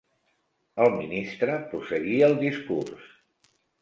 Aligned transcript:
El 0.85 0.95
ministre 1.01 1.57
prosseguí 1.73 2.17
el 2.31 2.37
discurs. 2.41 3.05